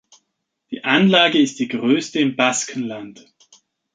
Die 0.71 0.83
Anlage 0.83 1.37
ist 1.39 1.59
die 1.59 1.67
größte 1.67 2.17
im 2.17 2.35
Baskenland. 2.35 3.31